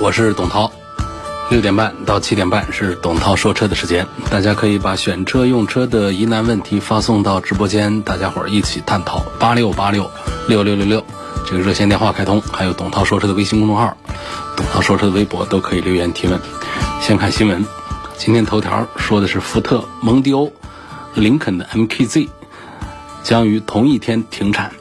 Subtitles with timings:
[0.00, 0.72] 我是董涛。
[1.50, 9.22] 六点半到七点半是董涛说车的时间，大家可以把选车用车的疑难问题发送到直播间，大家伙儿一起探讨。
[9.38, 10.10] 八六八六
[10.48, 11.04] 六六六六，
[11.46, 13.94] 这个热线电话开通，还有董涛说车的微信公众号，
[14.56, 16.40] 董涛说车的微博都可以留言提问。
[17.02, 17.66] 先看新闻，
[18.16, 20.50] 今天头条说的是福特蒙迪欧、
[21.12, 22.30] 林肯的 MKZ
[23.22, 24.72] 将于同一天停产，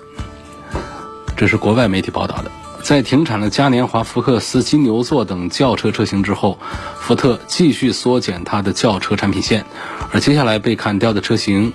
[1.35, 2.49] 这是国外媒体报道的。
[2.89, 6.57] 在停产了嘉年华、福克斯、金牛座等轿车车型之后，
[6.99, 9.63] 福特继续缩减它的轿车产品线，
[10.11, 11.71] 而接下来被砍掉的车型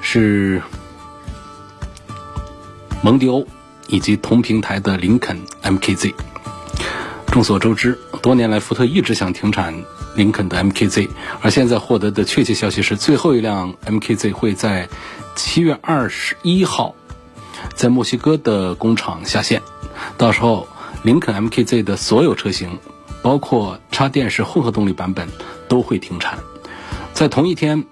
[0.00, 0.60] 是
[3.00, 3.46] 蒙迪欧
[3.86, 6.12] 以及同平台的林肯 MKZ。
[7.28, 9.84] 众所周知，多年来福特一直想停产
[10.16, 11.08] 林肯的 MKZ，
[11.42, 14.88] 而现在获得的确切消息是，最后一辆 MKZ 会在
[15.36, 16.96] 七月二十一号
[17.76, 19.62] 在墨西哥的工厂下线。
[20.16, 20.66] 到时候，
[21.02, 22.78] 林肯 MKZ 的所有车型，
[23.22, 25.28] 包括插电式混合动力版本，
[25.68, 26.38] 都会停产。
[27.12, 27.84] 在同一天，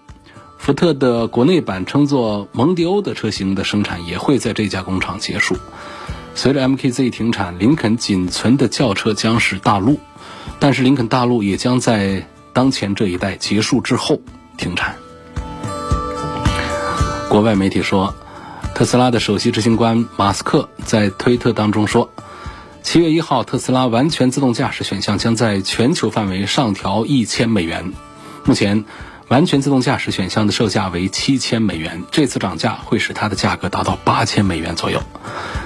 [0.58, 5.56] 福特的国内版称作蒙迪欧的车型的生产也会在这家工厂结束。
[6.34, 9.98] 随着 MKZ 停产，林肯仅存的轿车将是大陆，
[10.58, 14.20] 但是林肯大陆也将在当前这一代结束之后
[14.56, 14.94] 停产。
[17.28, 18.14] 国外媒体说。
[18.82, 22.10] 特斯拉的首席执行官马斯克在推特当中说
[22.82, 27.92] ：“七月一号，特斯拉完全自动驾驶选项将在全球范围上调一千美元。
[28.42, 28.84] 目前，
[29.28, 35.00] 完全自动驾驶选项的售价为七千美元，这次涨价会使它的价格达到八千美元左右。”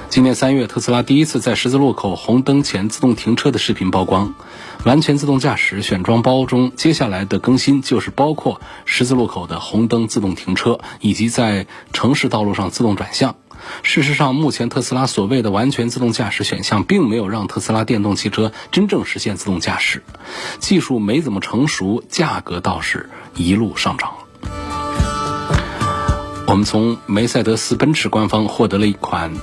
[0.08, 4.34] 今年三月，特斯拉第一次在十字路口红灯前自动停车的视频曝光。
[4.84, 13.34] 完全自动驾驶选装包中，接下来的更新就是包括十字路口的红灯自动停车，以及在城市道路上自动转向。
[13.82, 20.02] 事实上，目前特斯拉所谓的完全自动驾驶选项，并没有让特斯拉电动汽车真正实现自动驾驶。
[20.60, 24.14] 技术没怎么成熟，价格倒是一路上涨。
[26.46, 29.34] 我们从梅赛德斯奔驰官方获得了一款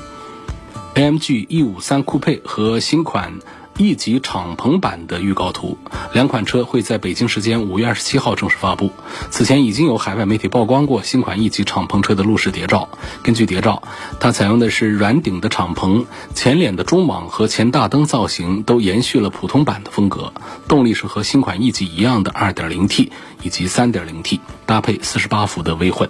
[0.96, 3.40] AMG E53 酷配和新款。
[3.80, 5.80] E 级敞篷版的预告图，
[6.14, 8.92] 两款车会在北京时间五月二十七号正式发布。
[9.32, 12.88] 此前已经有海外媒体曝光过新款 E 级敞篷车的路试谍照。
[13.24, 13.82] 根据谍照，
[14.20, 16.06] 它采用的是软顶的敞篷，
[16.36, 20.34] 前脸的中网和前大灯造型都延续了普通版的风格。
[20.68, 23.10] 动力是和新款 E 级一样的 2.0T
[23.42, 26.08] 以及 3.0T，搭配48伏的微混。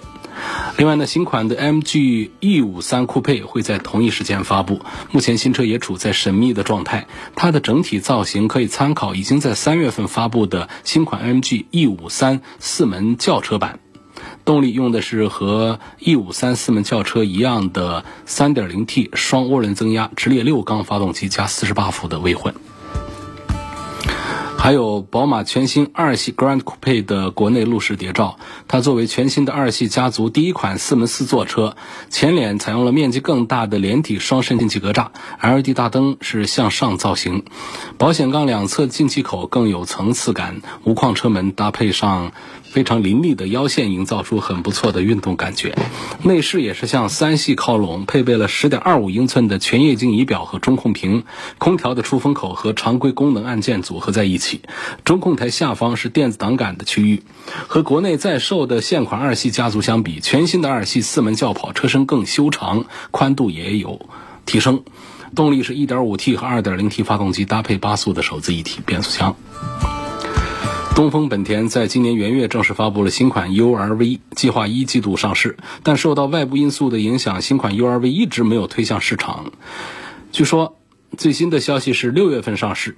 [0.76, 4.80] 另外呢，新款的 MG E53 酷配会在同一时间发布。
[5.10, 13.78] 目前新车也处在神秘的状态，它的整体造型可以参考已经在三月份发布的新款 MG E53 四门轿车版。
[14.44, 22.54] 动力用的是和 E53 四门轿车一样的 3.0T 双涡轮增压直列六缸发动机加48伏的微混。
[24.64, 31.76] 还有宝马全新二系 Grand Coupe 的国内路试谍照，它作为全新的二系家族第一款四门四座车，
[32.08, 35.08] 前脸采用了面积更大的连体双肾进气格栅
[35.42, 37.44] ，LED 大灯是向上造型，
[37.98, 42.32] 保险杠两侧进气口更有层次感，无框车门搭配上。
[42.62, 45.76] 非常凌厉的腰线，营造出很不错的运动感觉。
[46.24, 51.22] 内饰也是向三系靠拢，配备了十点二五英寸的全液晶仪表和中控屏，
[51.58, 54.53] 空调的出风口和常规功能按键组合在一起。
[55.04, 57.22] 中控台下方是电子档杆的区域。
[57.66, 64.08] 和国内在售的现款二系家族相比，全新的二系四门轿跑车身更修长，宽度也有
[64.46, 64.82] 提升。
[65.34, 69.36] 动力是一点五 T 和二点零 T 发动机搭配八速的手自一体变速箱。
[70.94, 79.50] 东风本田在今年元月正式发布了新款 URV，计划一季度上市，但受到外部因素的影响，新款 URV 一直没有推向市场。
[80.30, 80.76] 据说
[81.18, 82.96] 最新的消息是六月份上市。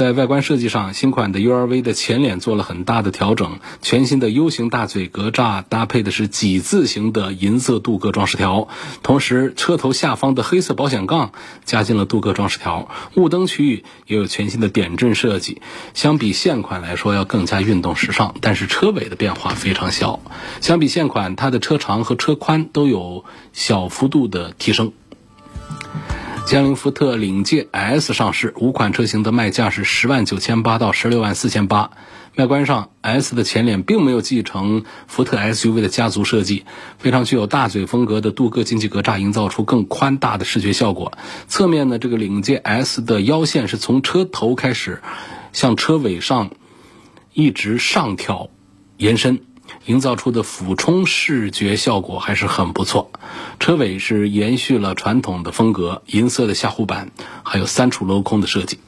[0.00, 8.68] 在外观设计上，新款的 URV 的前脸做了很大的调整，全新的 U 型大嘴格栅搭配的是几字形的银色镀铬装饰条，
[9.02, 11.32] 同时车头下方的黑色保险杠
[11.66, 15.60] 加进了镀铬装饰条，雾灯区域也有全新的点阵设计，
[15.92, 20.20] 相比现款来说要更加运动时尚，但是车尾的变化非常小，
[20.62, 24.94] 相比现款，它的车长和车宽都有小幅度的提升。
[26.50, 31.92] 江铃福特领界 S 上市，五款车型的卖价是十万九千八到十六万四千八。
[32.34, 36.64] 外观上，S 的前脸并没有继承福特 SUV 的家族设计，
[36.98, 41.12] 非常具有大嘴风格的镀铬进气格栅，营造出更宽大的视觉效果。
[41.46, 45.02] 侧面呢，这个领界 S 的腰线是从车头开始，
[45.52, 46.50] 向车尾上
[47.32, 48.50] 一直上挑
[48.96, 49.42] 延伸。
[49.86, 53.10] 营造出的俯冲视觉效果还是很不错。
[53.58, 57.10] 车尾是延续了传统的风格，银色的下护板，
[57.42, 58.78] 还有三处镂空的设计。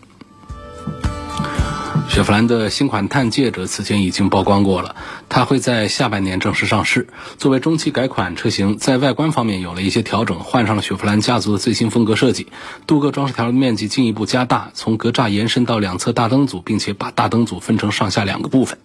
[2.08, 4.96] 雪佛兰的新款探界者此前已经曝光过了，
[5.30, 7.08] 它会在下半年正式上市。
[7.38, 12.48] 作为中期改款车型，在外观方面有了一些调整，换上了雪佛兰家族的最新风格设计，
[12.86, 18.78] 镀铬装饰条的面积进一步加大，从格栅延伸到两侧大灯组，并且把大灯组分成上下两个部分。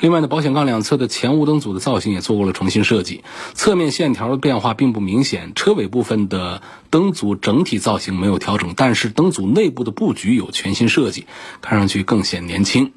[0.00, 3.24] 另外呢，保险杠两侧的前雾灯组的造型也做过了重新设计，
[3.54, 5.52] 侧面线条的变化并不明显。
[5.56, 11.26] 车尾部分的灯组整体造型没有调整，但是灯组内部的布局有全新设计，
[11.60, 12.92] 看上去更显年轻。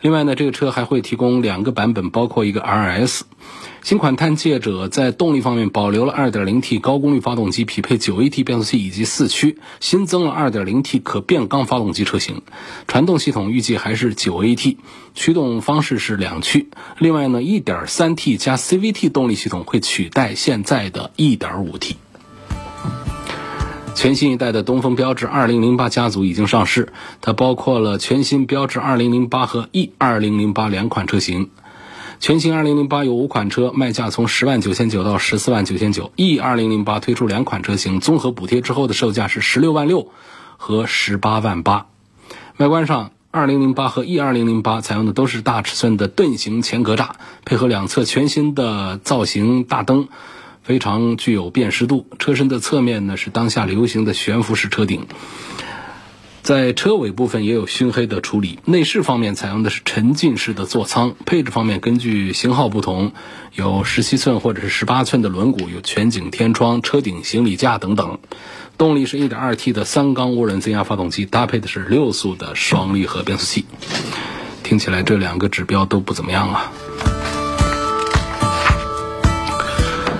[0.00, 3.20] 另外呢，这个车还会提供两个版本，包括一个 RS。
[3.82, 12.42] 新款探界者在动力方面保留了 2.0T 高功率发动机，匹配 9AT 变速器以及四驱，新增了 2.0T 可变缸发动机车型。
[12.86, 14.76] 传动系统预计还是 9AT，
[15.14, 16.68] 驱动方式是两驱。
[16.98, 21.96] 另外呢，1.3T 加 CVT 动力系统会取代现在的 1.5T。
[23.94, 31.50] 全新一代的东风标致2008家族已经上市，它包括了全新标致2008和 E2008 两款车型。
[32.18, 36.12] 全新2008有五款车，卖价从十万九千九到十四万九千九。
[36.16, 40.08] E 2008推出两款车型，综合补贴之后的售价是十六万六
[40.56, 41.86] 和十八万八。
[42.56, 47.10] 外观上，2008和 E 2008采用的都是大尺寸的盾形前格栅，
[47.44, 50.08] 配合两侧全新的造型大灯，
[50.62, 52.06] 非常具有辨识度。
[52.18, 55.06] 车身的侧面呢是当下流行的悬浮式车顶。
[56.42, 58.58] 在车尾部分也有熏黑的处理。
[58.64, 61.14] 内饰方面采用的是沉浸式的座舱。
[61.26, 63.12] 配置方面，根据型号不同，
[63.54, 68.18] 有十七寸或者是十八寸的轮毂，有全景天窗、车顶行李架等等。
[68.78, 73.66] 动力是一点二 T 的三缸涡轮增压发动机，搭配的是六速的双离合变速器。
[74.62, 76.72] 听起来这两个指标都不怎么样啊。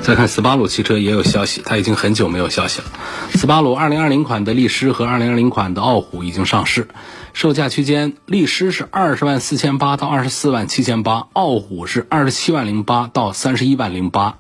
[0.02, 2.87] 再看斯巴鲁汽车也有消息，它已经很久没有消息了。
[3.35, 6.88] 斯巴鲁2020款的力狮和2020款的傲虎已经上市，
[7.32, 14.38] 售价区间，力狮是二十万四千八到二十四万七千八，傲虎是二十七万零八到三十一万零八。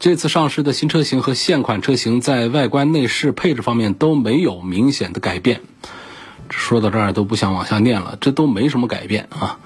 [0.00, 5.60] 这次上市的新车型和现款车型在外观、内饰、配置方面都没有明显的改变。
[6.50, 9.58] 说到这儿都不想往下念了，这都没什么改变啊。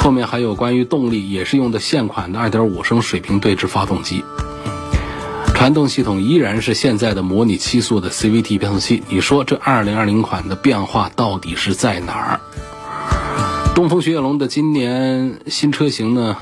[0.00, 4.24] 后面还有关于动力，也是用的现款的2.5升水平对置发动机，
[5.54, 9.02] 传动系统依然是现在的模拟七速的 CVT 变速器。
[9.08, 12.40] 你说这2020款的变化到底是在哪儿？
[13.74, 16.36] 东风雪铁龙的今年新车型呢，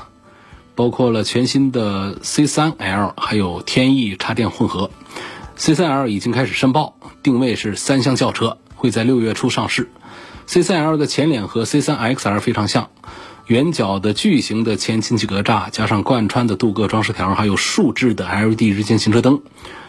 [0.75, 4.91] 包括了全新的 C3L，还有天翼插电混合。
[5.57, 9.89] C3L 已经开始申报，定位是三厢轿车，会在六月初上市。
[10.47, 12.89] C3L 的前脸和 C3XL 非常像。
[13.47, 19.41] 圆角的巨型的前进气格栅，加上贯穿的镀铬装饰条，还有竖置的 LED 日间行车灯。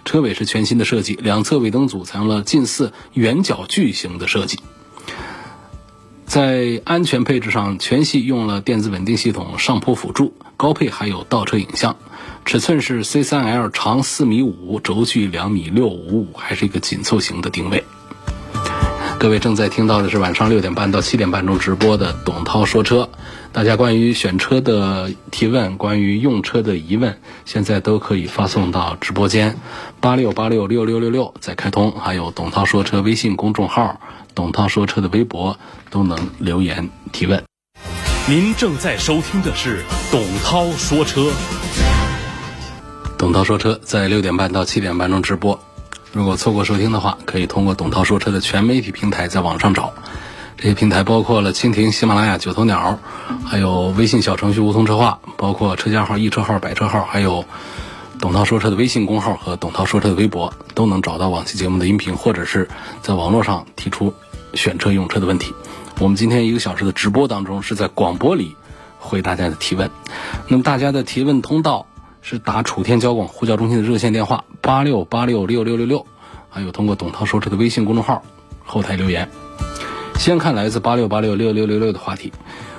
[0.04, 4.60] 车尾是全新的设计，两侧尾灯组采用了近似圆角矩形的设计。
[6.24, 11.96] 在安全配置上，全系用了电子稳定系统、上坡辅助，高配还有倒车影像。
[12.44, 17.82] 尺寸是 C3L 长四米五，轴距两米六五五，还是一个紧凑型的定位。
[19.18, 23.08] 各位正在听到的是晚上六点半到七点半钟直播的董涛说车。
[23.52, 29.58] 大家关于选车的提问，关于用车的疑问，现在都可以发送到直播间
[30.00, 34.00] 八六八六六六六六再开通，还有董涛说车微信公众号、
[34.36, 35.58] 董涛说车的微博
[35.90, 37.42] 都能留言提问。
[38.28, 39.82] 您正在收听的是
[40.12, 41.32] 董涛说车。
[43.18, 45.58] 董涛说车在六点半到七点半钟直播。
[46.12, 49.92] 如果错过收听的话，可以通过董涛说车的全媒体平台在网上找。
[50.56, 52.98] 这些平台包括了蜻蜓、喜马拉雅、九头鸟，
[53.44, 57.44] 还有微信小程序梧桐车话，包括车架号、易车号、百车号，还有
[58.18, 62.68] 董涛说车的微信公号和董涛说车的微博，都能找到往期节目的音频，或者是
[63.02, 64.14] 在网络上提出
[64.54, 65.54] 选车用车的问题。
[66.00, 68.56] 我们今天一个小时的直播当中，是在广播里
[68.98, 69.90] 回大家的提问。
[70.48, 71.86] 那么大家的提问通道。
[72.30, 76.04] 是打楚天交广呼叫中心的热线电话八六八六六六六六，
[76.50, 78.22] 还有通过董涛说车的微信公众号
[78.66, 79.26] 后台留言。
[80.18, 82.30] 先看来自八六八六六六六六的话题，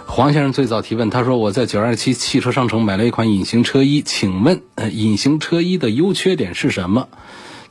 [0.06, 7.08] 黄先生最早提问，他说我在九二七汽车商城买了一款隐形车衣，请问隐形车衣的优缺点是什么？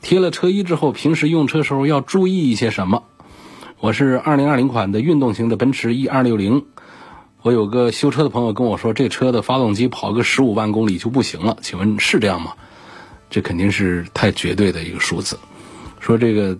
[0.01, 3.03] 贴了车衣之后，平时用车时候要注意一些什么？
[3.79, 6.65] 我是二零二零款的运动型的奔驰 E 二六零。
[7.49, 11.57] 我有个修车的朋友跟我说，这车的发动机跑个十五万公里就不行了。
[11.63, 12.53] 请问是这样吗？
[13.31, 15.39] 这肯定是太绝对的一个数字。
[15.99, 16.59] 说这个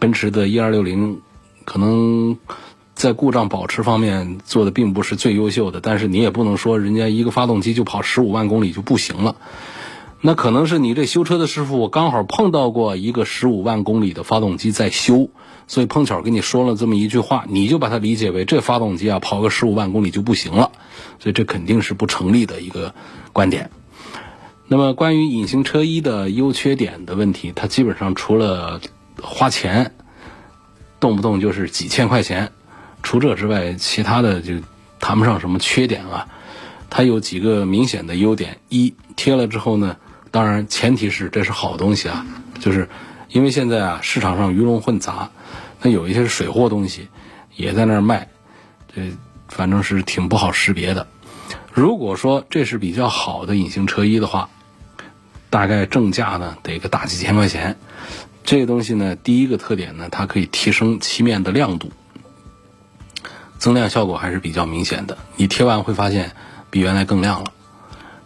[0.00, 1.20] 奔驰的 E 二六零
[1.64, 2.36] 可能
[2.96, 9.36] 在故障保持方面做的并不是最优秀的，但是你也不能说人家一个发动机就跑十五万公里就不行了。
[10.20, 15.30] 那可能是你这修车的师傅刚好碰到过一个十五万公里的发动机在修。
[15.68, 20.70] 所以碰巧跟你说了这么一句话，你就把它理解为这发动机啊跑个十五万公里就不行了，
[21.18, 22.94] 所以这肯定是不成立的一个
[23.32, 23.70] 观点。
[24.68, 28.80] 那么关于隐形车衣的优缺点的问题，它基本上除了
[29.20, 29.92] 花钱，
[31.00, 32.52] 动不动就是几千块钱，
[33.02, 34.54] 除这之外，其他的就
[35.00, 36.28] 谈不上什么缺点啊。
[36.88, 39.96] 它有几个明显的优点：一贴了之后呢，
[40.30, 42.24] 当然前提是这是好东西啊，
[42.60, 42.88] 就是
[43.28, 45.30] 因为现在啊市场上鱼龙混杂。
[45.90, 47.08] 有一些水货东西
[47.54, 48.28] 也在那儿卖，
[48.94, 49.12] 这
[49.48, 51.06] 反正是挺不好识别的。
[51.72, 54.48] 如果说这是比较好的隐形车衣的话，
[55.50, 57.76] 大概正价呢得个大几千块钱。
[58.44, 61.90] 这个东西呢，第一个特点呢，它可以提升漆面的亮度，
[63.58, 65.18] 增亮效果还是比较明显的。
[65.36, 66.32] 你贴完会发现
[66.70, 67.52] 比原来更亮了。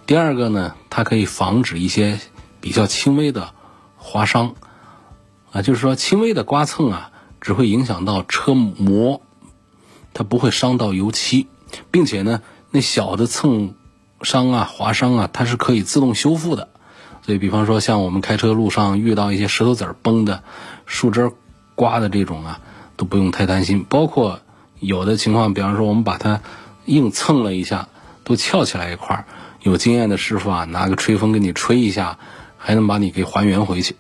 [0.07, 2.21] 第二个呢，它可以防止一些
[2.61, 3.55] 比较轻微的
[3.97, 4.55] 划伤，
[5.53, 7.11] 啊，就是说轻微的刮蹭啊。
[7.41, 9.23] 只会影响到车膜，
[10.13, 11.47] 它不会伤到油漆，
[11.91, 13.75] 并且呢，那小的蹭
[14.23, 16.69] 伤啊、划伤啊，它是可以自动修复的。
[17.23, 20.43] 所以，比方说像我们开车路上遇到一些石头子儿崩的、
[20.87, 21.31] 树枝
[21.75, 22.61] 刮的这种啊，
[22.97, 23.85] 都不用太担心。
[23.89, 24.41] 包括
[24.79, 26.41] 有的情况，比方说我们把它
[26.87, 27.89] 硬蹭了一下，
[28.25, 29.25] 都翘起来一块儿，
[29.63, 32.19] 有经验的师傅啊，拿个吹风给你吹一下，
[32.57, 33.97] 还能把你给还原回去。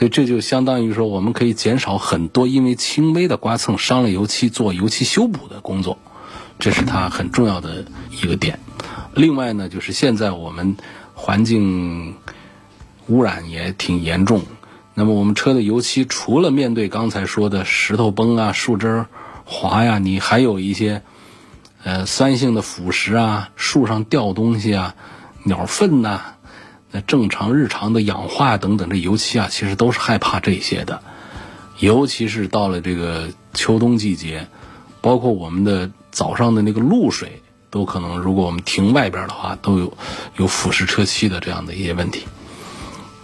[0.00, 5.98] 所以这就相当于说，我们可以减少很多因为轻微的刮蹭伤了油漆做油漆修补的工作，
[6.58, 8.60] 这是它很重要的一个点。
[9.12, 10.74] 另外呢，就是现在我们
[11.12, 12.14] 环境
[13.08, 14.44] 污染也挺严重，
[14.94, 19.04] 那么我们车的油漆除了面对刚才说的石头崩啊、树枝
[19.44, 21.02] 滑呀，你还有一些
[21.84, 24.94] 呃酸性的腐蚀啊、树上掉东西啊、
[25.42, 26.22] 鸟粪呐。
[26.92, 31.02] 那正常日常的氧化等等，这油漆啊，其实都是害怕这些的。
[31.78, 34.48] 尤其是到了这个秋冬季节，
[35.00, 39.96] 包括我们的早上的那个露水，都可能如果我们停外边的话，都有
[40.36, 42.24] 有腐蚀车漆的这样的一些问题。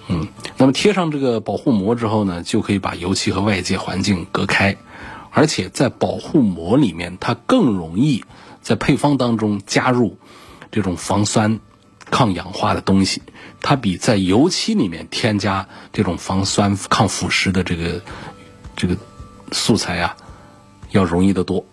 [0.09, 4.77] 嗯，那么贴上这个保护膜之后呢，就可以把油漆和外界环境隔开，
[5.33, 8.25] 而且在保护膜里面，它更容易
[8.63, 10.17] 在配方当中加入
[10.71, 11.59] 这种防酸。
[12.09, 13.21] 抗氧化的东西，
[13.61, 18.01] 它比在油漆里面添加这种防酸、抗腐蚀的这个
[18.77, 18.97] 这个
[19.53, 20.17] 素材啊，
[20.91, 21.65] 要容易得多。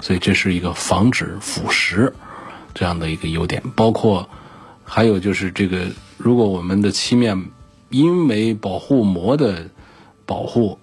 [0.00, 2.12] 所以这是一个防止腐蚀
[2.74, 3.62] 这样的一个优点。
[3.74, 4.28] 包括
[4.84, 5.86] 还有就是这个，
[6.18, 7.50] 如果我们的漆面
[7.88, 9.70] 因为保护膜的
[10.26, 10.78] 保护，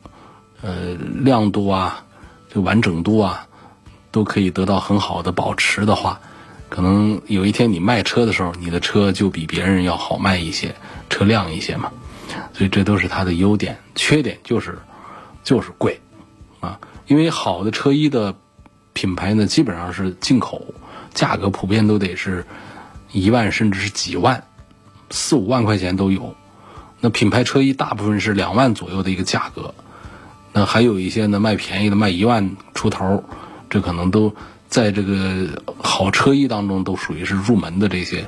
[0.61, 2.05] 呃，亮度啊、
[2.49, 3.47] 这完整度啊，
[4.09, 6.19] 都可以得到很好的保持的话。
[6.73, 10.73] 可能有一天你卖车的时候，你的车就比别人要好卖一些，
[11.07, 11.91] 车亮一些嘛，
[12.51, 13.77] 所以这都是它的优点。
[13.93, 14.75] 缺点就是
[15.43, 16.01] 就是贵
[16.61, 18.33] 啊，因为好的车衣的
[18.93, 20.65] 品牌呢，基本上是进口，
[21.13, 22.43] 价格普遍都得是
[23.11, 24.43] 一万甚至是几万，
[25.11, 26.35] 四五万块钱都有。
[26.99, 29.71] 那品牌车衣大部分是两万左右的一个价格，
[30.51, 33.23] 那还有一些呢卖便宜的卖一万出头，
[33.69, 34.35] 这可能都。
[34.73, 38.25] 在这个好车衣当中，都属于是入门的这些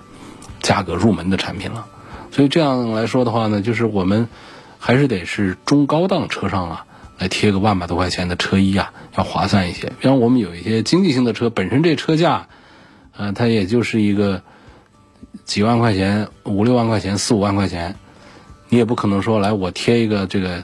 [0.61, 1.87] 价格入门的产品了。
[2.31, 4.29] 所以这样来说的话呢，就是我们
[4.77, 6.85] 还是得是中高档车上啊，
[7.17, 9.91] 来贴个万把多块钱的车衣啊，要划算一些。
[9.99, 12.47] 比方我们有一些经济性的车，本身这车价，
[13.17, 14.43] 呃，它也就是一个
[15.45, 17.95] 几万块钱、五六万块钱、四五万块钱，
[18.69, 20.63] 你也不可能说来我贴一个这个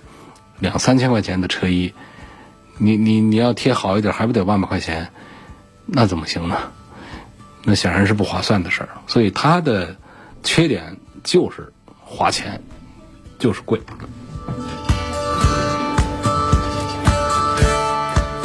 [0.59, 1.91] 两三千块钱的车衣，
[2.77, 5.09] 你你你要贴好一点，还不得万把块钱？
[5.93, 6.57] 那怎么行呢？
[7.63, 8.89] 那显然是不划算的事儿。
[9.07, 9.97] 所以它的
[10.41, 12.63] 缺点就是花钱，
[13.37, 13.79] 就是贵。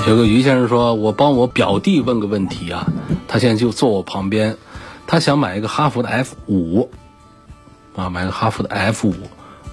[0.09, 2.87] 有个于先生说：“我帮我表弟问个问题啊，
[3.29, 4.57] 他现在就坐我旁边，
[5.07, 6.91] 他想买一个哈弗的 F 五
[7.95, 9.15] 啊，买个哈弗的 F 五，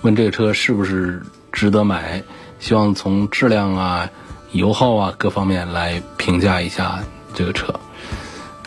[0.03, 2.23] 问这个车是不是值得买？
[2.59, 4.09] 希望从质量啊、
[4.51, 7.73] 油耗啊各方面来评价一下。”这个车，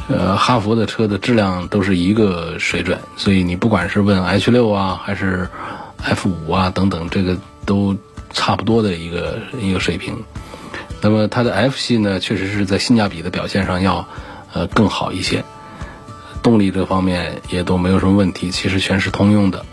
[0.08, 5.48] 呃，哈弗的车的质量都是一个水准，所以你不管是问 H 六啊，还是
[6.02, 7.96] F 五啊等等，这个都
[8.32, 10.22] 差不多的一个一个水平。
[11.00, 14.08] 那么它的 F 系呢，确实是在性价比的表现上要
[14.52, 15.44] 呃更好一些，
[16.42, 19.64] 动力这方面也都没有什么问题，其实全是通用的。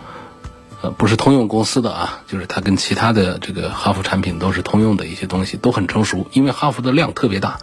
[0.81, 6.27] 呃，不是通用公司的啊，就是它跟其他的这个哈弗产品都是通用的一些东西，都很成熟。
[6.33, 7.59] 因为哈弗的量特别大，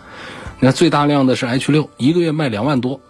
[0.62, 3.00] 你看最大量的是 H 六，一个月卖两万多，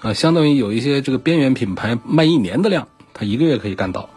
[0.00, 4.10] 啊，相当于有一些这个边缘品牌卖一年的量，它一个月可以干到。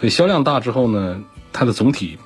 [0.00, 1.20] 所以销量大之后呢，
[1.52, 2.18] 它的总体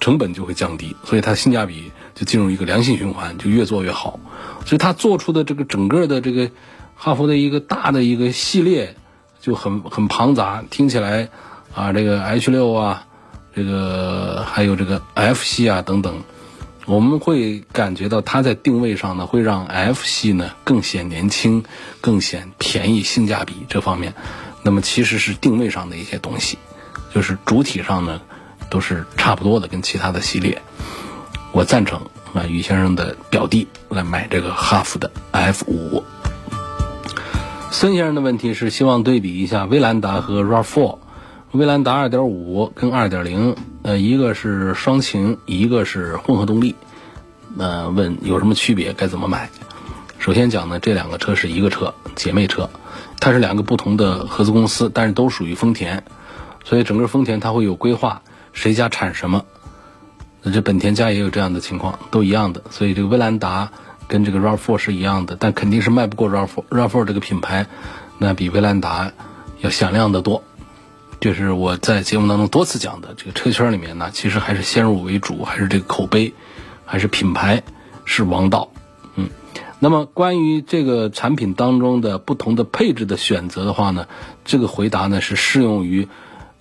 [0.00, 4.20] 成本就会降低，所以它性价比就进入一个良性循环，就越做越好。
[4.66, 6.50] 所以它做出的这个整个的这个
[6.94, 8.96] 哈弗的一个大的一个系列
[9.40, 11.30] 就很很庞杂，听起来。
[11.74, 13.06] 啊，这个 H 六啊，
[13.54, 16.22] 这个还有这个 F 系啊等等，
[16.88, 21.62] 我们会感觉到它在定位上呢，会让 F 系呢更显年轻，
[22.00, 24.14] 更显便宜，性价比这方面。
[24.62, 26.56] 那么其实是定位上的一些东西，
[27.14, 28.22] 就是主体上呢
[28.70, 30.62] 都是差不多的，跟其他的系列。
[31.52, 32.00] 我赞成
[32.32, 36.02] 啊，于先生的表弟来买这个哈弗的 F 五。
[37.70, 40.98] 孙先生的问题是希望对比一下威兰达和 RAV4。
[41.52, 43.56] 威兰达2.5跟2.0，
[43.88, 46.74] 呃，一个是双擎，一个是混合动力，
[47.56, 49.48] 呃，问有什么区别，该怎么买？
[50.18, 52.68] 首先讲呢，这两个车是一个车，姐妹车，
[53.18, 56.04] 它是两个不同的合资公司，但是都属于丰田，
[56.64, 58.20] 所以整个丰田它会有规划，
[58.52, 59.46] 谁家产什么，
[60.42, 63.70] 那这本田家也有这样的情况，都一样的，所以这个威兰达
[64.06, 67.66] 跟这个 RAV4 是一样的，但肯定是卖不过 RAV4，RAV4 这个品牌，
[68.18, 69.12] 那比威兰达
[69.62, 70.44] 要响亮的多。
[71.20, 76.32] 就是我在节目当中多次讲的，这个车圈里面呢，其实还是先入为主，还是这个口碑，
[76.84, 77.64] 还是品牌
[78.04, 78.70] 是王道。
[79.16, 79.28] 嗯，
[79.80, 84.06] 那么关于这个产品当中的不同的配置的选择的话呢，
[84.44, 86.06] 这个回答呢是适用于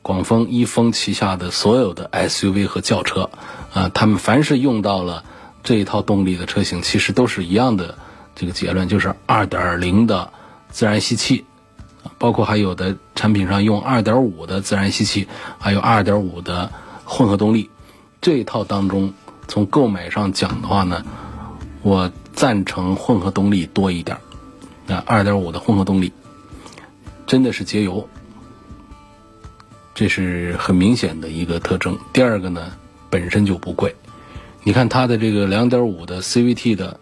[0.01, 3.29] 广丰一丰旗下的所有的 SUV 和轿车
[3.73, 5.23] 啊，他们凡是用到了
[5.63, 7.97] 这一套动力的车型，其实都是一样的
[8.33, 10.31] 这个结论，就是2.0的
[10.69, 11.45] 自然吸气。
[12.17, 15.27] 包括还有的产品上用2.5的自然吸气，
[15.59, 16.71] 还有2.5的
[17.05, 17.69] 混合动力，
[18.21, 19.13] 这一套当中，
[19.47, 21.05] 从购买上讲的话呢，
[21.81, 24.17] 我赞成混合动力多一点。
[24.85, 26.13] 那2.5的混合动力
[27.25, 28.07] 真的是节油，
[29.93, 31.97] 这是很明显的一个特征。
[32.13, 32.71] 第二个呢，
[33.09, 33.95] 本身就不贵。
[34.63, 36.99] 你看它的这个2.5的 CVT 的，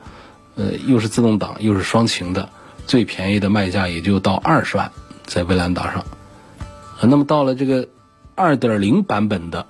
[0.55, 2.49] 呃，又是自动挡又是双擎的，
[2.87, 4.91] 最便宜的卖价也就到二十万。
[5.27, 6.05] 在威兰达上，
[7.01, 7.87] 那么到了这个
[8.35, 9.65] 二点零版本的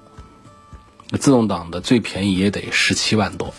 [1.18, 3.54] 自动挡的最便宜也得十七万多，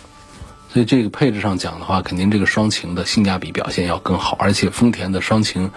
[0.68, 5.70] 所以这个配置上讲的话，肯定这个双擎的性价比表现要更好，而且丰田的双擎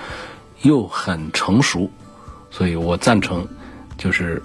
[0.61, 1.89] 又很成熟，
[2.51, 3.47] 所以我赞成
[3.97, 4.43] 就是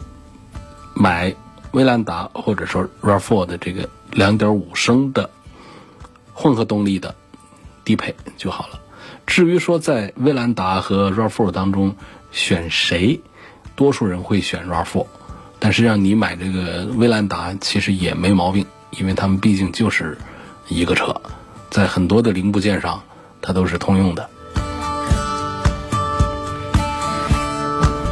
[0.95, 1.35] 买
[1.73, 5.29] 威兰达或者说 RAV4 的这个两点五升的
[6.33, 7.13] 混合动力的
[7.85, 8.79] 低配就好了。
[9.27, 11.97] 至于说在威兰达和 RAV4 当中
[12.31, 13.21] 选谁，
[13.75, 15.07] 多数人会选 RAV4，
[15.59, 20.17] 但是让你买这个威兰达其实也没毛病，因为他们毕竟就是
[20.69, 21.21] 一个车，
[21.71, 23.03] 在很多的零部件上
[23.41, 24.29] 它都是通用的。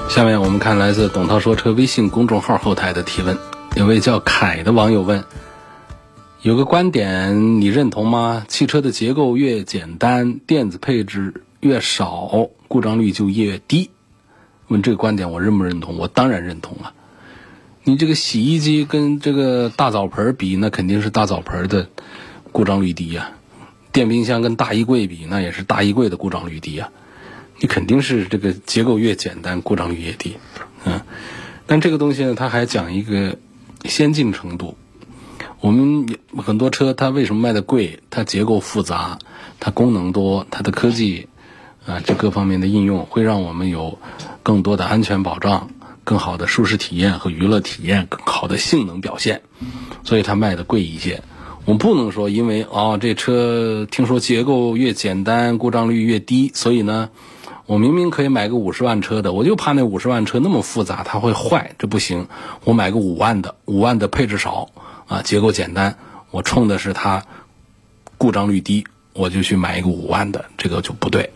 [0.09, 3.39] 下面我们看来自董涛说车微信公众号后台的提问，
[3.77, 5.25] 有位叫凯的网友问。
[6.43, 8.45] 有个观点你认同吗？
[8.49, 13.91] 汽车的结构越简单，电子配置越少，故障率就越低。
[14.67, 15.99] 问这个观点我认不认同？
[15.99, 16.95] 我当然认同了。
[17.85, 21.89] 你这个洗衣机跟这个大澡盆比，那肯定是大澡盆的
[22.51, 23.31] 故障率低呀。
[23.93, 26.91] 电冰箱跟大衣柜比，那也是大衣柜的故障率低呀。
[27.61, 30.39] 你肯定是这个结构越简单，故障率越低。
[30.87, 31.03] 嗯，
[31.67, 33.39] 但这个东西呢，它还讲一个
[33.85, 34.77] 先进程度。
[35.63, 38.01] 我们很多车，它为什么卖的贵？
[38.11, 39.21] 它结构复杂，
[39.61, 41.29] 它功能多，它的科技
[41.87, 43.97] 啊，这各方面的应用会让我们有
[44.43, 45.71] 更多的安全保障、
[46.03, 49.43] 更好的舒适体验和娱乐体验、更好的性能表现，
[50.03, 51.23] 所以它卖的贵一些。
[51.65, 57.11] 我们不能说因为啊，这车听说结构越简单，故障率越低，所以呢，
[57.67, 62.27] 我明明可以买个五十万车的，我就怕那五十万车那么复杂，它会坏，这不行。
[62.65, 64.71] 我买个五万的，五万的配置少。
[65.13, 65.99] 啊，结构简单，
[66.31, 67.23] 我冲的是它
[68.17, 71.31] 故障率低，我就去买一个五万的，这个就不对。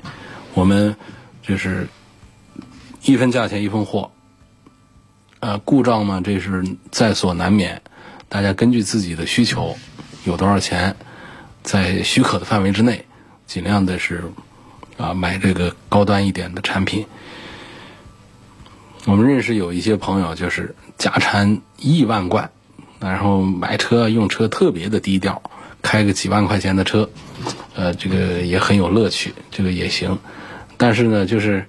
[0.55, 0.97] 我们
[1.43, 1.87] 就是
[3.03, 4.11] 一分价钱一分货，
[5.41, 7.83] 呃，故障嘛，这是在所难免。
[8.31, 9.77] 大家根据自己的需求，
[10.25, 10.97] 有多少钱，
[11.63, 13.05] 在许可的范围之内，
[13.47, 14.25] 尽量的是
[14.97, 17.07] 啊买这个高端一点的产品。
[19.05, 22.51] 我们认识有一些朋友，就是家产亿万贯，
[23.01, 25.43] 然后买车用车特别的低调，
[25.83, 27.09] 开个几万块钱的车，
[27.75, 30.19] 呃，这个也很有乐趣，这个也行。
[30.77, 31.67] 但是呢，就是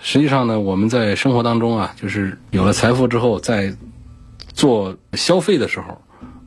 [0.00, 3.74] 实际上呢，我们在生活当中啊，就是有了财富之后，在
[4.52, 6.02] 做消费的时候，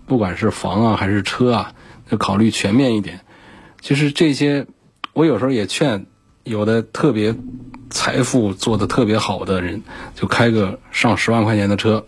[0.06, 1.74] 不管是房啊还是车啊，
[2.10, 3.22] 就考虑全面一点。
[3.82, 4.68] 其实这些，
[5.14, 6.06] 我有时候也劝
[6.44, 7.36] 有的特别。
[7.94, 9.84] 财富做的特别好的人，
[10.16, 12.06] 就开个上十万块钱的车。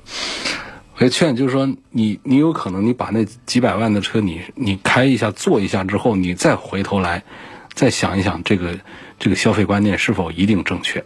[1.03, 7.25] 我劝就是说，你你有可能你把那几百万的车，你你开一下坐一下之后，你再回头来，
[7.73, 8.79] 再想一想这个
[9.19, 11.03] 这个消费观念是否一定正确。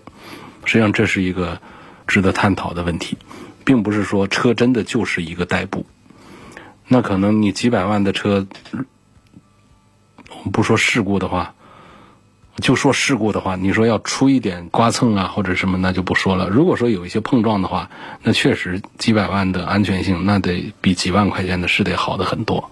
[0.65, 1.59] 实际上这是一个
[2.05, 3.17] 值得探讨的问题，
[3.65, 5.83] 并不是说车真的就是一个代步。
[6.87, 8.45] 那可能你几百万的车，
[10.29, 11.55] 我们不说事故的话。
[12.61, 16.49] 就说事故的话，你说要出一点刮蹭啊或者什么，那就不说了。
[16.49, 17.89] 如果说有一些碰撞的话，
[18.23, 22.71] 那确实几百万的安全性，那得比几万块钱的是得好的很多。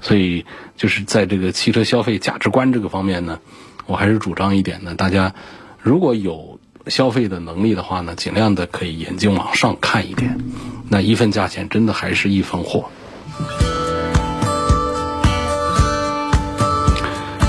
[0.00, 0.46] 所以
[0.76, 3.38] 就是在这个汽车消费价值观这个方面呢，
[3.86, 5.34] 我还是主张一点呢，大家
[5.82, 10.38] 如果有消费的能力的话呢，尽量的可以眼睛往上看一点。
[10.88, 12.88] 那一份价钱真的还是一分货。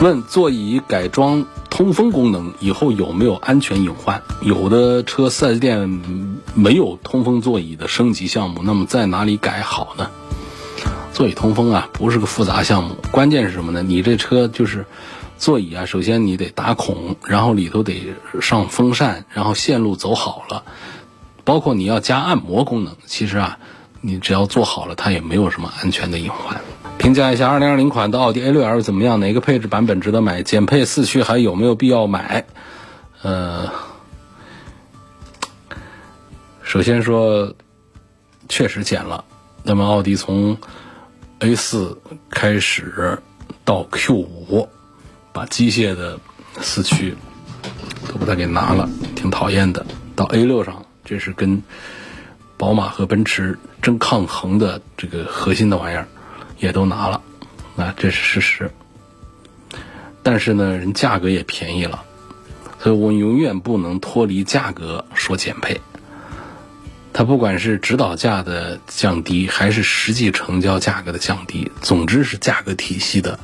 [0.01, 4.21] 问座椅改装通风功能以后有没有安全隐患？
[4.41, 6.01] 有的车 4S 店
[6.53, 10.09] 没有通风座椅的升级项目，那么在哪里改好呢？
[11.11, 13.83] 座椅通风啊，不是个复杂项目，关键是什么呢？
[13.83, 14.85] 你这车就是
[15.37, 20.63] 座椅啊，首先你得打孔，然后里头得上风扇，然后线路走好了，
[21.43, 23.57] 包括你要加按摩功能，其实啊，
[23.99, 26.61] 你只要做好了，它也没有什么安全的隐患。
[26.99, 29.21] 评价一下2020款的奥迪 A6L 怎么样？
[29.21, 30.43] 哪个配置版本值得买？
[30.43, 32.45] 减配四驱还有没有必要买？
[33.21, 33.71] 呃，
[36.61, 37.53] 首先说，
[38.49, 39.23] 确实减了。
[39.63, 40.57] 那么奥迪从
[41.39, 41.95] A4
[42.29, 43.17] 开始
[43.63, 44.67] 到 Q5，
[45.31, 46.19] 把机械的
[46.59, 47.15] 四驱
[48.09, 49.85] 都把它给拿了，挺讨厌的。
[50.17, 51.63] 到 A6 上，这是跟
[52.57, 56.05] 宝马和奔驰争抗衡的这个核心的玩意儿。
[56.59, 57.21] 也都拿了，
[57.77, 58.71] 啊，这是事实。
[60.21, 62.03] 但是呢，人价格也便宜了，
[62.79, 65.79] 所以我永远不能脱离价格说减配。
[67.13, 73.39] 它不管是指导价的降低，还是实际成交价格的降低，总之是价格体系的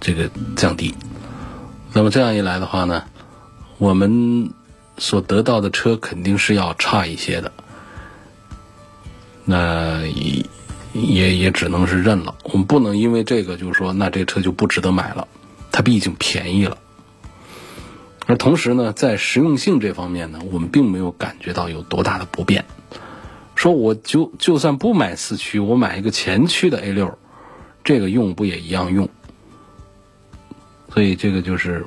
[0.00, 0.94] 这个降低。
[1.92, 3.04] 那么这样一来的话呢，
[3.78, 4.52] 我们
[4.96, 7.52] 所得到的车肯定是要差一些的。
[9.44, 10.02] 那。
[10.96, 15.28] 也也只能是认了，我们不能因为这个就是说，那这车就不值得买了，
[15.70, 16.78] 它毕竟便宜了。
[18.26, 22.64] 而同时呢，在实用性这方面呢，我们并没有感觉到有多大的不便。
[23.54, 27.16] 说我就就算不买四驱，我买一个前驱的 A 六，
[27.84, 29.08] 这个用不也一样用？
[30.92, 31.86] 所以这个就是，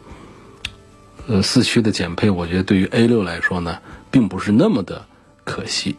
[1.27, 5.05] 呃，四驱的减配，我觉得对于 A 六来说呢，并不是那么的
[5.43, 5.95] 可惜。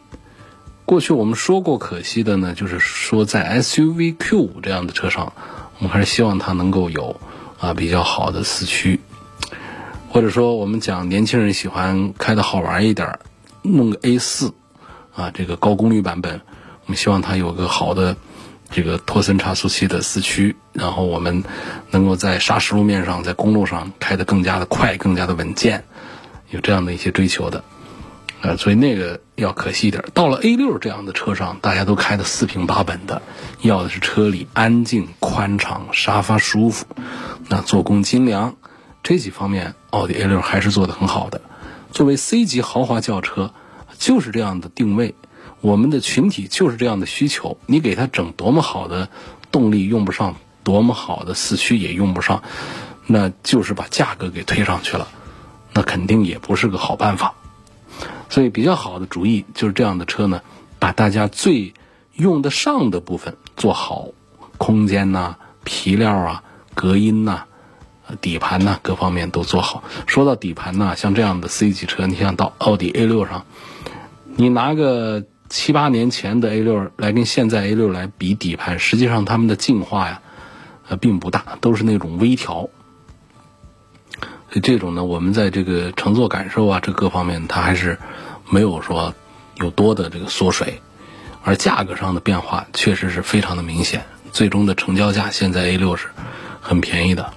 [0.85, 5.31] 过去我们说过，可惜的呢，就是说在 SUV Q5 这样的车上，
[5.77, 7.15] 我们还是希望它能够有
[7.59, 8.99] 啊比较好的四驱，
[10.09, 13.19] 或者说我们讲年轻人喜欢开的好玩一点，
[13.61, 14.51] 弄个 A4
[15.15, 16.41] 啊这个高功率版本，
[16.85, 18.17] 我们希望它有个好的
[18.69, 21.41] 这个托森差速器的四驱，然后我们
[21.89, 25.85] 能够在砂石路面上，在公路上开得更加的快，更加的稳健，
[26.49, 27.63] 有这样的一些追求的。
[28.41, 30.03] 呃，所以那个要可惜一点。
[30.13, 33.21] 到了 A 六这样的车上，大家都开的四平八稳的，
[33.61, 36.85] 要的是车里安静、宽敞、沙发舒服，
[37.49, 38.55] 那做工精良，
[39.03, 41.41] 这几方面奥迪 A 六还是做的很好的。
[41.91, 43.53] 作为 C 级豪华轿车，
[43.99, 45.13] 就是这样的定位，
[45.61, 47.59] 我们的群体就是这样的需求。
[47.67, 49.09] 你给它整多么好的
[49.51, 52.41] 动力用不上，多么好的四驱也用不上，
[53.05, 55.07] 那就是把价格给推上去了，
[55.73, 57.35] 那肯定也不是个好办法。
[58.31, 60.41] 所以比较好的主意就是这样的车呢，
[60.79, 61.73] 把大家最
[62.13, 64.07] 用得上的部分做好，
[64.57, 67.43] 空间呐、皮料啊、隔音呐、
[68.21, 69.83] 底盘呐各方面都做好。
[70.07, 73.45] 说到底盘呐，像这样的 C 级车，你像到奥迪 A 六上，
[74.37, 80.21] 你拿个七八年前的 A 六来跟现在 A 六来比底盘，实际上它们的进化呀，
[80.87, 82.69] 呃并不大，都是那种微调。
[84.51, 87.97] 所以这种呢，我们在这个乘坐感受啊，这各方面它还是
[88.49, 89.15] 没有说
[89.55, 90.81] 有多的这个缩水，
[91.41, 94.05] 而价格上的变化确实是非常的明显。
[94.33, 96.09] 最终的成交价现在 A 六是
[96.59, 97.33] 很便宜的，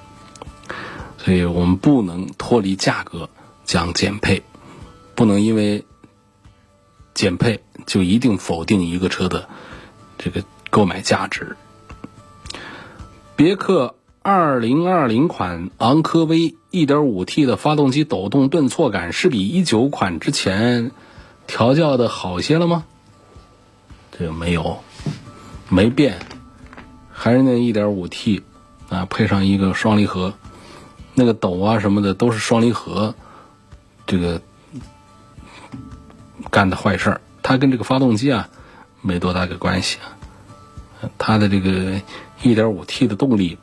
[1.16, 3.30] 所以我们不能脱离价格
[3.64, 4.42] 讲减配，
[5.14, 5.84] 不能因为
[7.14, 9.48] 减配就一定否定一个车的
[10.18, 11.56] 这个购买价值。
[13.36, 13.94] 别克
[14.26, 20.92] 二零二零款昂科威一点五 T 的发动机抖动顿挫感是比一九款之前
[21.46, 22.86] 调教的好些了吗？
[24.12, 24.78] 这个没有，
[25.68, 26.20] 没变，
[27.12, 28.42] 还是那一点五 T
[28.88, 30.32] 啊，配上一个双离合，
[31.12, 33.14] 那个抖啊什么的都是双离合，
[34.06, 34.40] 这个
[36.50, 38.48] 干的坏事儿，它跟这个发动机啊
[39.02, 39.98] 没多大个关系
[41.02, 42.00] 啊，它的这个
[42.42, 43.58] 一点五 T 的动力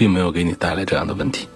[0.00, 1.46] 并没有给你带来这样的问题。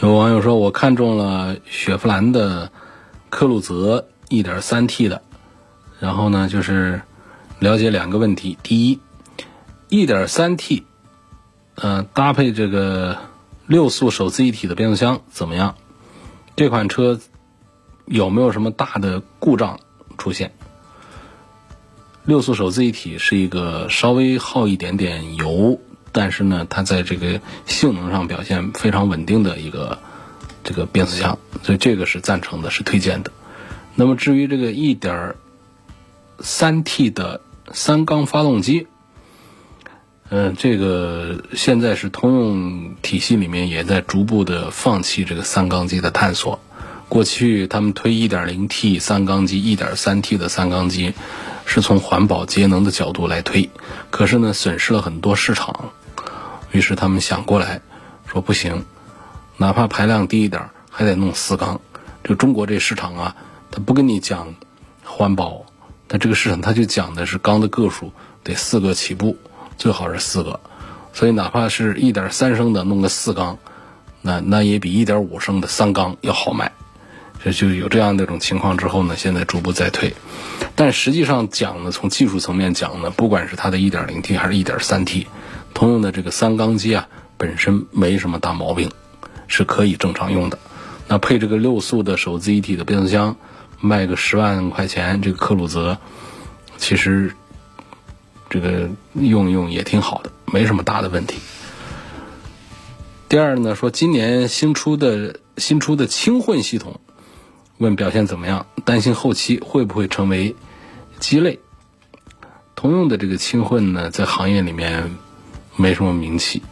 [0.00, 2.72] 有网友说：“我看中了雪佛兰的
[3.28, 5.20] 科鲁泽 1.3T 的，
[6.00, 7.02] 然后呢，就是
[7.58, 8.56] 了解两个问题。
[8.62, 8.98] 第一
[9.90, 10.84] ，1.3T，
[11.74, 13.18] 呃，搭配这个
[13.66, 15.74] 六速手自一体的变速箱怎么样？
[16.56, 17.20] 这款车
[18.06, 19.78] 有没有什么大的故障
[20.16, 20.54] 出现？
[22.26, 25.80] 六速手自一体是一个稍微耗一点点油。”
[26.12, 29.98] 但是呢，它在这个性能上表现非常稳定的一个
[30.64, 33.30] 这个变速箱，所以这个是赞成的，是推荐的。
[33.94, 35.34] 那么至于这个一点
[36.40, 38.86] 三 T 的三缸发动机，
[40.30, 46.60] 嗯，这个现在是通用体系里面也在逐步的放弃这个三缸机的探索。
[47.10, 51.12] 过去他们推一点零 T 三缸机、一点三 T 的三缸机，
[51.66, 53.68] 是从环保节能的角度来推，
[54.10, 55.90] 可是呢，损失了很多市场。
[56.70, 57.82] 于是他们想过来，
[58.26, 58.86] 说不行，
[59.58, 61.80] 哪怕排量低一点，还得弄四缸。
[62.24, 63.36] 就中国这市场啊，
[63.70, 64.54] 他不跟你讲
[65.04, 65.66] 环保，
[66.08, 69.36] 他这个市场他就讲的是缸的个数得四个起步，
[69.76, 70.60] 最好是四个。
[71.12, 73.58] 所以哪怕是一点三升的弄个四缸，
[74.22, 76.72] 那那也比一点五升的三缸要好卖。
[77.52, 80.14] 就有这样的一种情况之后呢，现在逐步在退。
[80.74, 85.26] 但实际上讲呢，从技术层面讲呢，不管是它的一点零 T 还是一点三 T。
[85.74, 88.90] 通用的这个三缸机啊，本身没什么大毛病，
[89.46, 90.58] 是可以正常用的。
[91.06, 93.36] 那配这个六速的手自一体的变速箱，
[93.80, 95.98] 卖个十万块钱，这个科鲁泽
[96.78, 97.34] 其实
[98.48, 101.36] 这个用用也挺好的，没什么大的问题。
[103.28, 107.00] 第二呢，说今年新出的新出的轻混系统，
[107.78, 108.66] 问表现怎么样？
[108.84, 110.56] 担心后期会不会成为
[111.18, 111.60] 鸡肋？
[112.74, 115.16] 通用的这个轻混呢，在行业里面。
[115.78, 116.62] 没什么名气，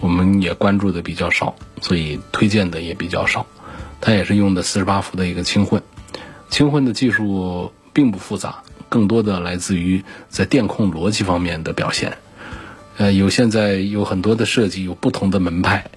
[0.00, 3.44] 我们也关注的比较少，所以推荐的也比较少。
[4.00, 5.82] 它也是用的四十八伏的一个轻混，
[6.48, 12.16] 轻混的技术并不复杂，更多的来自于在电控逻辑方面的表现。
[12.96, 15.90] 呃，有现在有很多的设计，有不同的门派，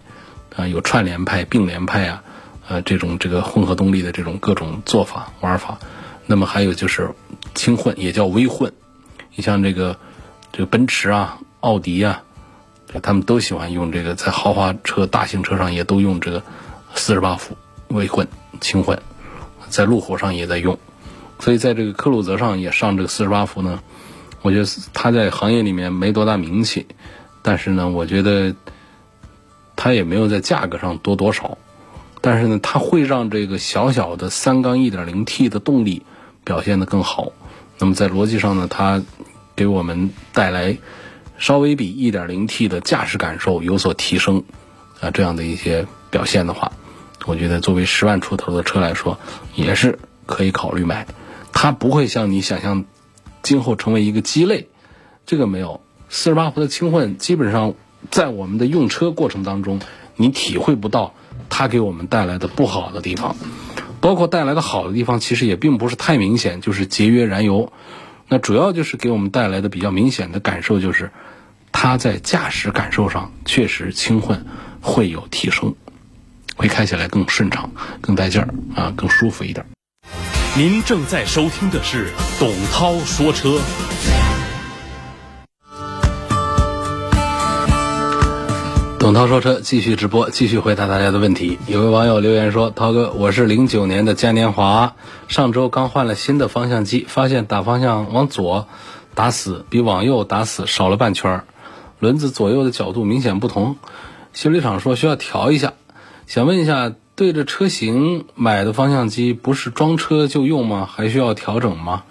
[0.58, 2.24] 啊，有串联派、并联派啊，
[2.69, 5.77] 呃，这种这个混合动力的这种各种做法玩法。
[6.25, 7.12] 那么还有就是
[7.53, 8.71] 轻混，也叫微混。
[9.36, 9.97] 你像这个
[10.53, 12.23] 这个奔驰啊、奥迪啊。
[13.03, 16.41] 他们都喜欢用这个，在豪华车、大型车上也都用这个
[16.95, 17.55] 四十八伏
[17.89, 18.27] 微混、
[18.62, 18.99] 轻混，
[19.69, 20.79] 在路虎上也在用，
[21.38, 23.84] 所以在这个科鲁泽上也上这个四十八伏呢。
[24.41, 26.88] 我觉得它在行业里面没多大名气，
[27.43, 28.55] 但是呢，我觉得
[29.75, 31.60] 它也没有在价格上多多少，
[32.21, 36.03] 但是呢，它会让这个小小的三缸一点零 T 的动力
[36.43, 37.32] 表现得更好。
[37.77, 39.03] 那么在逻辑上呢，它
[39.55, 40.77] 给我们带来。
[41.38, 44.43] 稍微比 1.0T 的驾驶感受有所提升，
[44.99, 46.73] 啊，这样的一些表现的话，
[47.25, 49.17] 我觉得作为十万出头的车来说，
[49.55, 51.08] 也是可以考虑买。
[51.53, 52.84] 它不会像你想象，
[53.41, 54.67] 今后成为一个鸡肋，
[55.25, 55.79] 这个没有。
[56.10, 57.73] 四十八伏的轻混，基本上
[58.12, 59.79] 在我们的用车过程当中，
[60.17, 61.13] 你体会不到
[61.49, 63.35] 它给我们带来的不好的地方，
[63.99, 67.73] 包括带来的好的地方，其实也并不是太明显，就是节约燃油。
[68.27, 71.12] 那主要就是给我们带来的比较明显的感受就是。
[71.71, 74.43] 它在驾驶感受上确实轻混
[74.81, 75.75] 会有提升，
[76.55, 77.69] 会开起来更顺畅、
[78.01, 79.63] 更带劲儿啊，更舒服一点。
[80.57, 82.07] 您正在收听的是
[82.39, 83.62] 董涛说车。
[88.99, 91.57] 董涛说车继续直播，继续回答大家的问题。
[91.67, 94.93] 有位网友留言说：“涛哥，我是零九年的嘉年华，
[95.29, 98.67] 上周刚换了新的方向机，发现打方向往左
[99.15, 101.45] 打死比往右打死少了半圈儿。”
[101.99, 103.77] 轮子左右的角度明显不同，
[104.33, 105.73] 修理厂说需要调一下。
[106.27, 110.85] 想问一下，对着车型买的方向机不是装车就用吗？
[110.91, 112.03] 还需要调整吗？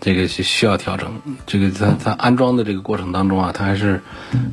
[0.00, 1.20] 这个是需要调整。
[1.46, 4.00] 这个在在安装的这个过程当中啊，它还是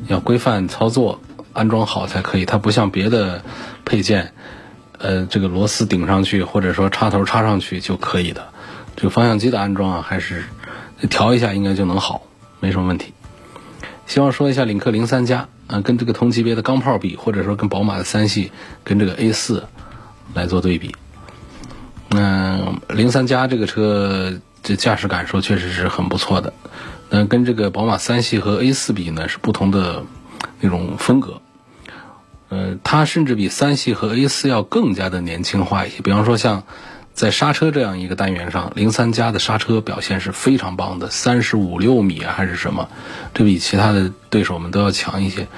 [0.08, 1.20] 要规范操作，
[1.56, 2.44] 安装好才可以。
[2.44, 3.42] 它不像别的
[3.84, 4.32] 配件，
[4.98, 8.48] 呃这个螺丝顶上去，或者说插头插上去就可以的。
[8.94, 10.44] 这个方向机的安装啊，还是
[11.10, 12.22] 调一下应该就能好，
[12.60, 13.12] 没什么问题。
[14.06, 18.52] 希望说一下领克零三加啊，跟这个同级别的钢炮比，或者说跟宝马的三系
[18.84, 19.66] 跟这个 A 四
[20.32, 20.94] 来做对比。
[22.10, 26.52] 嗯，零三加这个车这驾驶感受确实是很不错的，
[27.10, 30.04] 但跟这个宝马三系和 A 四比呢是不同的
[30.60, 31.42] 那种风格。
[32.48, 36.00] 呃，它甚至比三系和 A 四要更加的年轻化一些。
[36.02, 36.64] 比方说像
[37.12, 42.88] 在刹车这样一个单元上，零三加的刹车表现是非常棒的，三十五六米啊还是什么，
[43.34, 45.48] 这比其他的对手们都要强一些。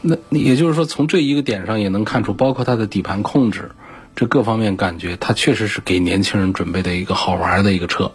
[0.00, 3.70] 那也就是说，从这一个点上也能看出，包括它的底盘控制。
[4.16, 8.12] 这各方面感觉，它确实是给年轻人准备的一个好玩的一个车，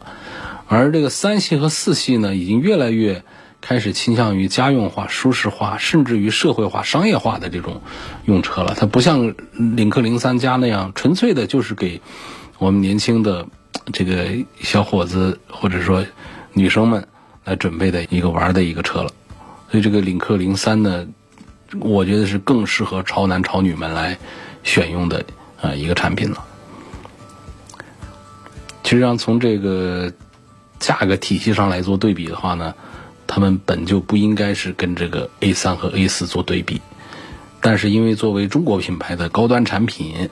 [0.68, 3.24] 而这个三系和四系呢，已经越来越
[3.62, 7.82] 开始倾向于家用化、舒适化，甚至于社会化、商业化的这种
[8.26, 8.76] 用车了。
[8.78, 12.02] 它不像领克零三加那样，纯粹的就是给
[12.58, 13.48] 我们年轻的
[13.92, 14.30] 这个
[14.62, 16.06] 小伙子或者说
[16.54, 17.08] 女生们
[17.44, 19.12] 来准备的一个玩的一个车了。
[19.72, 21.08] 所以这个领克零三呢，
[21.80, 24.18] 我觉得是更适合潮男潮女们来
[24.64, 25.24] 选用的。
[25.62, 26.46] 啊，一个产品了。
[28.82, 30.10] 其实上，从这个
[30.80, 32.74] 价格体系上来做对比的话呢，
[33.30, 36.82] 他们本就不应该是跟这个 A 三和 A 四做对比。
[37.62, 40.30] 但是，因为作为中国品牌的高端产品，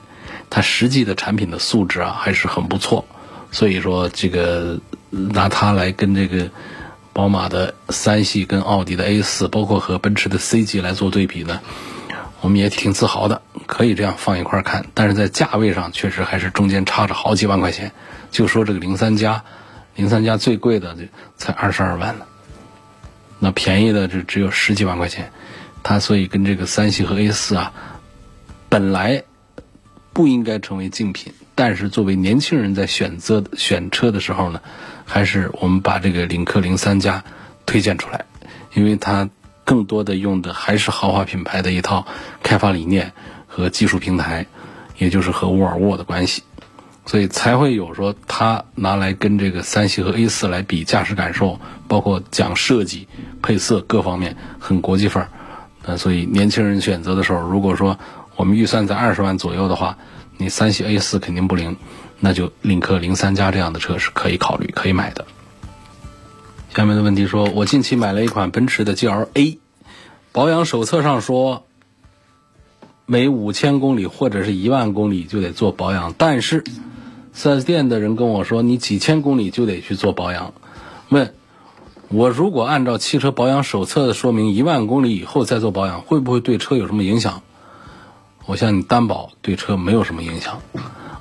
[0.49, 3.05] 它实际的产品的素质啊还是很不错。
[3.51, 4.79] 所以说，这个
[5.11, 6.49] 拿它来跟这个
[7.13, 11.61] 宝马的三系、跟奥迪的 A 四，包括和奔驰的 C 级来做对比呢。
[12.41, 17.91] 我们也挺自豪的，可以这样放一块看，但是在价位上确实还是中间差着好几万块钱。
[18.31, 19.43] 就说这个零三加，
[19.95, 20.95] 零三加最贵的
[21.35, 22.25] 才二十二万呢，
[23.39, 25.31] 那便宜的就只有十几万块钱。
[25.83, 27.73] 它所以跟这个三系和 A 四啊，
[28.69, 29.23] 本来
[30.13, 34.61] 不应该成为竞品，但是作为年轻人在选择选车的时候呢，
[35.05, 37.23] 还是我们把这个领克零三加
[37.65, 38.25] 推荐出来，
[38.73, 39.29] 因为它。
[39.67, 42.07] 更多的用的还是豪华品牌的一套
[42.41, 43.11] 开发理念
[43.47, 44.45] 和技术平台，
[44.97, 46.41] 也就是和沃尔沃的关系，
[47.07, 53.07] 所以才会有说它拿来跟这个三系和 A 四来比驾驶感受，包括讲设计、
[53.41, 55.29] 配色各方面很国际范儿。
[55.85, 57.97] 那所以年轻人选择的时候，如果说
[58.35, 59.97] 我们预算在二十万左右的话，
[60.35, 61.77] 你三系 A 四肯定不灵，
[62.19, 65.25] 那就领克零三加这样的车是可以考虑、可以买的。
[66.75, 69.57] 下面的问题说，我近期买了一款奔驰的 GLA，
[70.33, 71.65] 保养手册上说，
[73.05, 76.65] 每五千公里或者是一万公里就得做保养，但是
[77.37, 80.55] 四 S 店的人跟我说，你几千公里就得去做保养。
[81.09, 81.35] 问
[82.09, 87.43] 我如果按照汽车保养手册的说明，一万公里以后再做保养，会不会对车有什么影响？
[88.47, 90.63] 我向你担保，对车没有什么影响。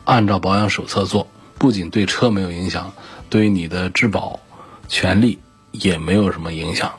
[0.06, 1.26] 按照保养手册做，
[1.58, 2.94] 不仅对车没有影响，
[3.28, 4.40] 对于你的质保
[4.88, 5.38] 权利。
[5.72, 6.92] 也没有什么影响，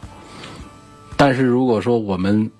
[1.15, 2.51] 但是如果说我们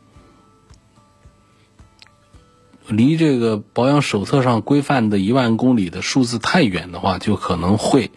[2.88, 8.12] 离这个保养手册上规范的一万公里的数字太远的话，就可能会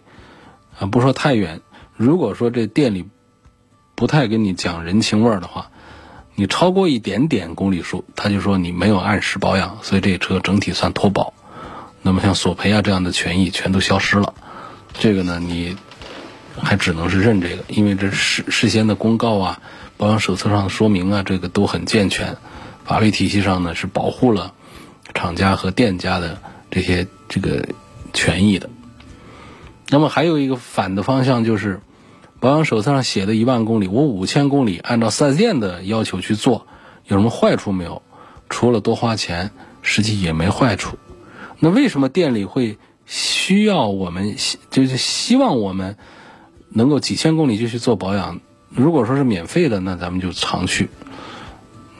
[0.79, 1.61] 啊，不说太远。
[1.95, 3.05] 如果说这店里
[3.95, 5.71] 不太跟你讲人情味儿的话，
[6.35, 11.33] 你超过一点点公里数，他就说你没有按时保养，所以这车整体算脱保。
[12.01, 14.33] 那么像索赔啊这样的权益全都消失了。
[14.93, 15.77] 这个呢，你。
[16.61, 19.61] 还只能是认这个，因为这事事先的公告啊，
[19.95, 22.37] 保养手册上的说明啊，这个都很健全，
[22.83, 24.53] 法律体系上呢是保护了
[25.13, 27.67] 厂家和店家的这些这个
[28.13, 28.69] 权益的。
[29.89, 31.81] 那么还有一个反的方向就是，
[32.39, 36.65] 保养手册上写的一万公里，我五千公里按照四 S 店的要求去做，
[37.05, 38.01] 有什么坏处没有？
[38.49, 40.97] 除了多花钱，实际也没坏处。
[41.59, 44.35] 那为什么店里会需要我们，
[44.69, 45.97] 就是希望我们？
[46.73, 50.87] 能够几千公里就去做保养，如果说是免费的，那咱们就常去。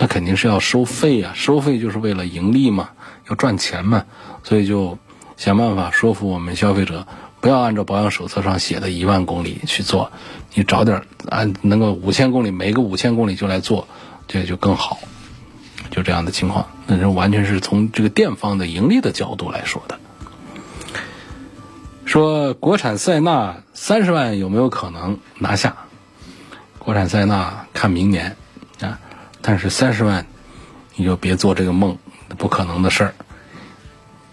[0.02, 2.90] 那肯定是要收费啊，收费就是为了盈利嘛，
[3.30, 4.06] 要赚钱嘛，
[4.41, 4.97] 所以就
[5.38, 7.06] 想办法说服我们消费者，
[7.39, 10.12] 不要按照保养手册上写的一万公里去做，
[10.56, 13.88] 你找点按能够五千公里，每个五千公里就来做，
[14.28, 14.97] 这就更好。
[15.91, 19.99] 就这样的情况，那这完全是从这个店方的盈利的角度来说的。
[22.06, 25.76] 说国产塞纳三十万有没有可能拿下？
[26.80, 28.36] 国产塞纳看明年
[28.80, 28.99] 啊，
[29.42, 30.26] 但是三十万
[30.96, 31.98] 你就别做这个梦，
[32.38, 33.14] 不可能的事儿。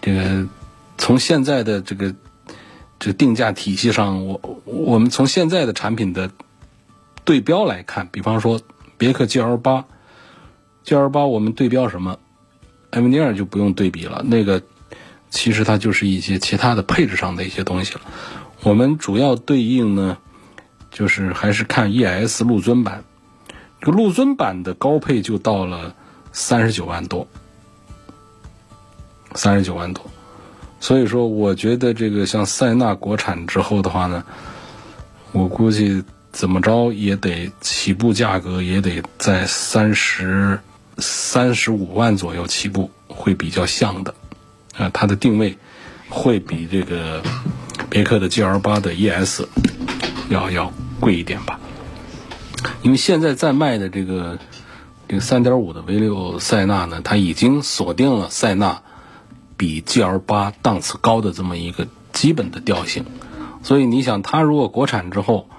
[0.01, 0.47] 这个
[0.97, 2.13] 从现在的这个
[2.99, 6.31] 这个定价体系上，我我们从现在的产品的
[7.23, 8.61] 对标来看，比方说
[8.97, 9.85] 别克 GL 八
[10.85, 12.17] ，GL 八我们对标什么？
[12.91, 14.63] 艾米尼尔就不用对比了，那个
[15.29, 18.01] 其实它就是一些其他的配置上的一些东西了。
[18.63, 20.17] 我们主要对应呢，
[20.91, 23.03] 就是还是看 ES 陆尊版，
[23.79, 25.95] 这个陆尊版的高配就到了
[26.31, 27.27] 三十九万多，
[29.35, 30.05] 三十九万多。
[30.81, 34.23] 所以说，我觉得这个像塞纳国产之后的话呢，
[35.33, 40.59] 我估计怎么着也得起步价格也得在三十
[40.97, 44.13] 三十五万左右起步，会比较像的。
[44.77, 45.57] 啊，它的定位
[46.07, 47.21] 会比这个
[47.89, 49.41] 别克的 GL 八的 ES
[50.29, 51.59] 要要贵一点吧？
[52.81, 54.39] 因为现在在卖的这个
[55.07, 58.81] 这个三点五的 V 六塞纳呢，它已经锁定了塞纳。
[59.57, 63.03] 比 GL 八档次高的这么一个基本的调性，
[63.61, 65.49] 所以你想，它如果国产之后，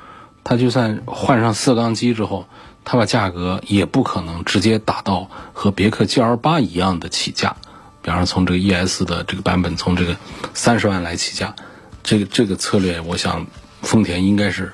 [0.43, 2.47] 它就算换上四缸机之后，
[2.87, 7.57] 它把价格也不可能直接打到和别克 GL 八一样的起价。
[8.01, 10.17] 比方说，从这个 ES 的这个版本，从这个
[10.55, 11.55] 三十万来起价，
[12.03, 13.47] 这个这个策略，我想
[13.83, 14.73] 丰田应该是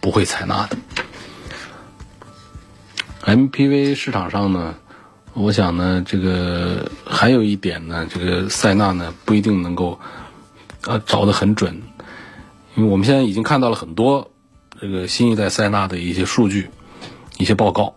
[0.00, 0.76] 不会采纳的。
[3.24, 4.74] MPV 市场上呢？
[5.34, 9.98] 我想呢，这个还有一点呢，这个塞纳呢不一定能够，
[10.86, 11.80] 呃，找得很准，
[12.74, 14.30] 因为我们现在已经看到了很多
[14.78, 16.68] 这个新一代塞纳的一些数据、
[17.38, 17.94] 一些报告，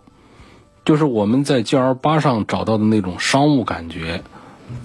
[0.85, 4.23] 就是我们在 GL 八上找到的那种商务感觉，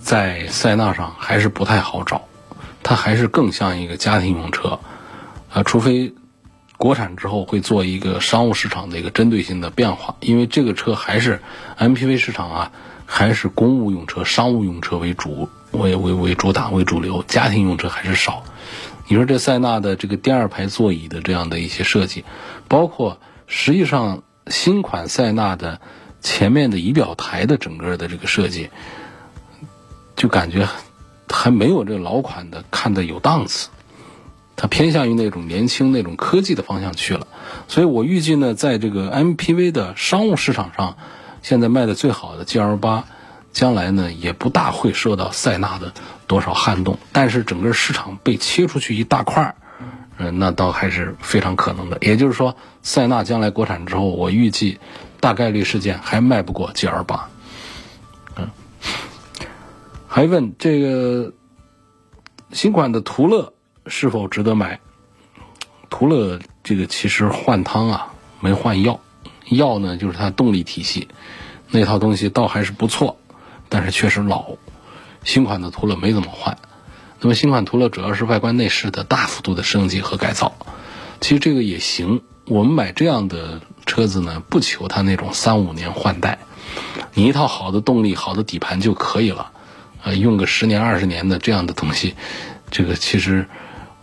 [0.01, 2.23] 在塞纳上还是不太好找，
[2.83, 4.81] 它还是更像一个家庭用车，
[5.53, 6.15] 啊，除非。
[6.81, 11.43] 国产之后会做一个商务市场的一个针对性的变化，因为这个车还是
[11.79, 12.73] MPV 市场啊，
[13.05, 18.45] 还是公务用车、商务用车为主，为为为主打为主流，家庭用车还是少。
[19.07, 22.25] 你说这塞纳的这个第二排座椅的这样的一些设计，
[22.67, 25.83] 包括实际上新款塞纳的
[26.23, 28.71] 前面的仪表台的整个的这个设计，
[30.17, 30.67] 就感觉
[31.29, 33.69] 还没有这个老款的看的有档次。
[34.63, 37.27] 它偏向于那种年轻、那种科技的方向去了，
[37.67, 40.99] 所以我预计呢，在这个 MPV 的商务市场上，
[41.41, 43.07] 现在卖的最好的 GL 八，
[43.55, 45.95] 将来呢也不大会受到塞纳的
[46.27, 46.99] 多少撼动。
[47.11, 49.55] 但是整个市场被切出去一大块儿，
[50.19, 51.97] 嗯，那倒还是非常可能的。
[52.03, 54.79] 也就是说，塞纳将来国产之后，我预计
[55.21, 57.31] 大概率事件还卖不过 GL 八。
[58.37, 58.51] 嗯，
[60.07, 61.33] 还问这个
[62.53, 63.55] 新款的途乐。
[63.87, 64.81] 是否值得买？
[65.89, 69.01] 途乐这个其实换汤啊，没换药。
[69.49, 71.09] 药呢，就是它动力体系
[71.71, 73.17] 那套东西倒还是不错，
[73.69, 74.57] 但是确实老。
[75.25, 76.57] 新款的途乐没怎么换。
[77.21, 80.55] 那么新款途乐主要是外观内饰的大幅度的升级和改造。
[81.21, 82.23] 其实这个也行。
[82.47, 86.39] 我们买这样的车子呢，不求它那种三五年换代，
[87.15, 89.51] 你一套好的动力、好的底盘就可以了。
[90.05, 92.15] 呃，用个十年、二十年的这样的东西，
[92.71, 93.49] 这个其实。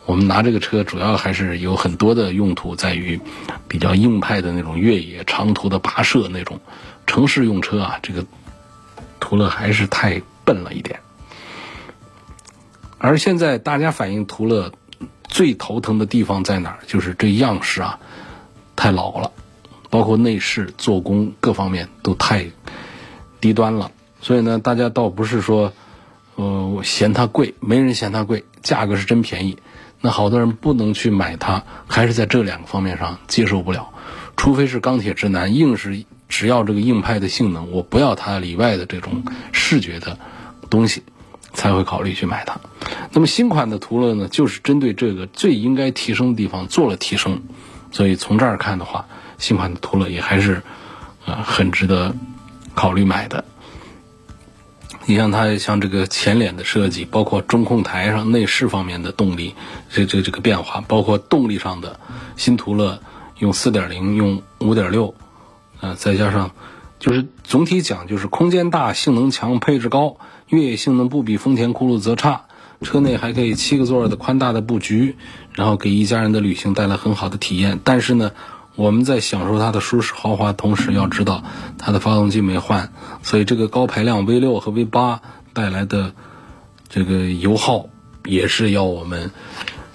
[0.07, 3.19] 我们拿这个车主要还是有很多的用途，在于
[3.67, 6.61] 比较硬派的那种越野长途的跋涉那种
[7.05, 8.25] 城市用车啊，这个
[9.19, 11.01] 途乐还是太笨了一点。
[12.97, 14.71] 而现在大家反映途乐
[15.27, 16.79] 最头疼的地方在哪儿？
[16.87, 17.99] 就是这样式啊
[18.77, 19.31] 太老了，
[19.89, 22.47] 包括内饰、做工各方面都太
[23.41, 23.91] 低端了。
[24.21, 25.73] 所以呢，大家倒不是说
[26.35, 29.57] 呃嫌它贵，没人嫌它贵，价格是真便宜。
[29.99, 33.89] 那好多人不能去买它，还是在这两个方面上接受不了，
[34.35, 40.19] 除非是钢铁直男，硬是只要这个硬派的性能，我不要它里外的这种视觉的
[40.69, 41.03] 东西，
[41.53, 42.59] 才会考虑去买它。
[43.11, 47.41] 那么新款的途乐呢，就是针对这个最应该提升的地方做了提升，
[47.91, 50.61] 所以从这儿看的话，新款的途乐也还是
[51.25, 52.15] 啊很值得
[52.75, 53.43] 考虑买的。
[55.09, 59.55] 你像它像这个前脸的设计，包括中控台上内饰方面的动力，
[59.89, 61.97] 这这这个变化，包括动力上的
[62.35, 62.99] 新途乐
[63.39, 65.15] 用四点零用五点六，
[65.79, 66.51] 呃，再加上
[66.99, 70.17] 就是总体讲就是空间大、性能强、配置高，
[70.49, 72.41] 越野性能不比丰田酷路泽差，
[72.81, 75.15] 车内还可以七个座的宽大的布局，
[75.53, 77.79] 然后给一家人的旅行带来很好的体验。
[77.83, 78.31] 但是呢。
[78.77, 81.43] 我们在享受它的舒适豪华同时，要知道
[81.79, 85.19] 它的发动机没换，所以这个高排量 V 六和 V 八
[85.51, 86.13] 带来的
[86.87, 87.89] 这个油耗
[88.23, 89.31] 也是要我们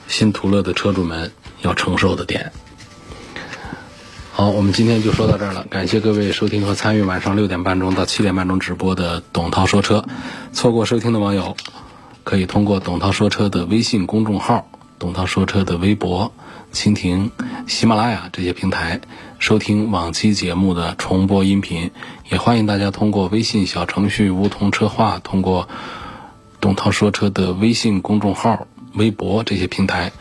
[0.08, 1.30] 新途乐的车主们
[1.60, 2.50] 要承受的点。
[4.32, 10.04] 好，我们今天就说到这儿了，感谢各位收听和参与晚上六点半钟到七点半钟直播的董涛说车。
[10.52, 11.56] 错过收听的网友，
[12.24, 14.66] 可以通过董涛说车的微信公众号、
[14.98, 16.32] 董涛说车的微博。
[16.72, 17.30] 蜻蜓、
[17.66, 19.00] 喜马拉雅这些平台
[19.38, 21.90] 收听往期节目的重播音频，
[22.30, 25.68] 也欢迎大家通过微信小程序“梧桐车话”通过
[26.60, 30.12] 董涛说车的微信公众号、微博这些平台，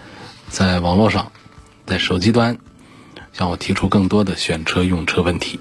[0.50, 1.32] 在网络上，
[1.86, 2.58] 在手机端
[3.32, 5.60] 向我提出更多的选车用车问题。